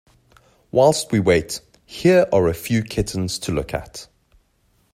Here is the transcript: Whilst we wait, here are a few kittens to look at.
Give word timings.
Whilst 0.71 1.11
we 1.11 1.19
wait, 1.19 1.61
here 1.85 2.25
are 2.33 2.47
a 2.47 2.55
few 2.55 2.81
kittens 2.81 3.37
to 3.37 3.51
look 3.51 3.71
at. 3.71 4.07